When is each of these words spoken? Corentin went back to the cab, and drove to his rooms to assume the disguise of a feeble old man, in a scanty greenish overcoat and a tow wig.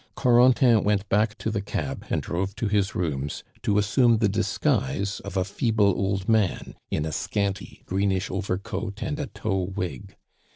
Corentin 0.15 0.83
went 0.83 1.07
back 1.09 1.37
to 1.37 1.51
the 1.51 1.61
cab, 1.61 2.05
and 2.09 2.23
drove 2.23 2.55
to 2.55 2.67
his 2.67 2.95
rooms 2.95 3.43
to 3.61 3.77
assume 3.77 4.17
the 4.17 4.27
disguise 4.27 5.19
of 5.19 5.37
a 5.37 5.45
feeble 5.45 5.93
old 5.95 6.27
man, 6.27 6.73
in 6.89 7.05
a 7.05 7.11
scanty 7.11 7.83
greenish 7.85 8.31
overcoat 8.31 9.03
and 9.03 9.19
a 9.19 9.27
tow 9.27 9.59
wig. 9.61 10.15